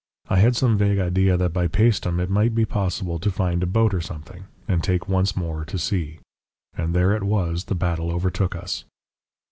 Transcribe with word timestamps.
I 0.29 0.37
had 0.39 0.55
some 0.55 0.79
vague 0.79 0.97
idea 0.97 1.37
that 1.37 1.53
by 1.53 1.67
Paestum 1.67 2.19
it 2.19 2.27
might 2.27 2.55
be 2.55 2.65
possible 2.65 3.19
to 3.19 3.29
find 3.29 3.61
a 3.61 3.67
boat 3.67 3.93
or 3.93 4.01
something, 4.01 4.45
and 4.67 4.83
take 4.83 5.07
once 5.07 5.35
more 5.35 5.63
to 5.65 5.77
sea. 5.77 6.17
And 6.75 6.95
there 6.95 7.13
it 7.15 7.21
was 7.21 7.65
the 7.65 7.75
battle 7.75 8.11
overtook 8.11 8.55
us. 8.55 8.83